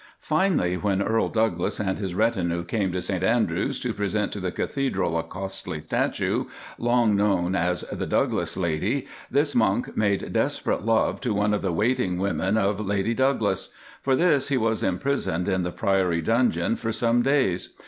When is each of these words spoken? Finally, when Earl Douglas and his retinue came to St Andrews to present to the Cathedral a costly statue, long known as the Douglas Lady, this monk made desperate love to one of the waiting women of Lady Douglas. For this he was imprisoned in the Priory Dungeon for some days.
Finally, 0.17 0.77
when 0.77 0.99
Earl 0.99 1.29
Douglas 1.29 1.79
and 1.79 1.99
his 1.99 2.15
retinue 2.15 2.63
came 2.63 2.91
to 2.91 3.03
St 3.03 3.21
Andrews 3.23 3.79
to 3.81 3.93
present 3.93 4.31
to 4.31 4.39
the 4.39 4.51
Cathedral 4.51 5.15
a 5.15 5.21
costly 5.21 5.79
statue, 5.81 6.45
long 6.79 7.15
known 7.15 7.55
as 7.55 7.81
the 7.81 8.07
Douglas 8.07 8.57
Lady, 8.57 9.05
this 9.29 9.53
monk 9.53 9.95
made 9.95 10.33
desperate 10.33 10.83
love 10.83 11.21
to 11.21 11.35
one 11.35 11.53
of 11.53 11.61
the 11.61 11.71
waiting 11.71 12.17
women 12.17 12.57
of 12.57 12.79
Lady 12.79 13.13
Douglas. 13.13 13.69
For 14.01 14.15
this 14.15 14.49
he 14.49 14.57
was 14.57 14.81
imprisoned 14.81 15.47
in 15.47 15.61
the 15.61 15.71
Priory 15.71 16.23
Dungeon 16.23 16.77
for 16.77 16.91
some 16.91 17.21
days. 17.21 17.73